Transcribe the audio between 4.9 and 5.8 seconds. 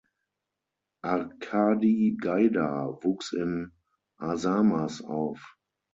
auf.